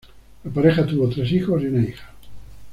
[0.43, 2.09] La pareja tuvo tres hijos y una hija.